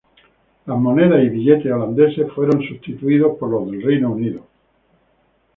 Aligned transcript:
Las 0.65 0.79
monedas 0.79 1.21
y 1.23 1.29
billetes 1.29 1.71
holandeses 1.71 2.25
fueron 2.33 2.63
sustituidos 2.63 3.37
por 3.37 3.51
los 3.51 3.69
del 3.69 3.83
Reino 3.83 4.09
Unido. 4.11 4.47